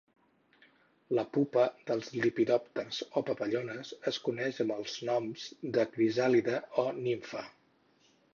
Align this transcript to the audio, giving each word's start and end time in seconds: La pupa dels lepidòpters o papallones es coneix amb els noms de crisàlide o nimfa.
La 1.17 1.23
pupa 1.35 1.65
dels 1.89 2.09
lepidòpters 2.23 3.01
o 3.21 3.23
papallones 3.27 3.93
es 4.13 4.19
coneix 4.29 4.63
amb 4.65 4.75
els 4.79 4.97
noms 5.11 5.47
de 5.77 5.87
crisàlide 5.95 6.59
o 6.87 6.89
nimfa. 7.05 7.47